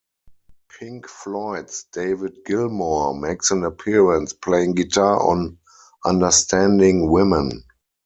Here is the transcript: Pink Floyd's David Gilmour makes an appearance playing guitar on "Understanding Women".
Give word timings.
Pink 0.79 1.07
Floyd's 1.07 1.85
David 1.93 2.39
Gilmour 2.43 3.13
makes 3.13 3.51
an 3.51 3.63
appearance 3.63 4.33
playing 4.33 4.73
guitar 4.73 5.21
on 5.21 5.59
"Understanding 6.03 7.11
Women". 7.11 7.63